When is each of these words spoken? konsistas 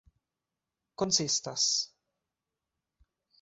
konsistas 1.01 1.67